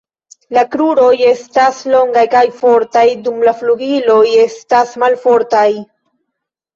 [0.55, 5.67] La kruroj estas longaj kaj fortaj, dum la flugiloj estas malfortaj.